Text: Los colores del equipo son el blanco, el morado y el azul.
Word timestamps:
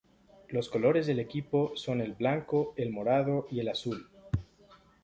Los 0.49 0.67
colores 0.67 1.05
del 1.05 1.19
equipo 1.19 1.73
son 1.75 2.01
el 2.01 2.13
blanco, 2.13 2.73
el 2.75 2.89
morado 2.89 3.45
y 3.51 3.59
el 3.59 3.67
azul. 3.67 4.09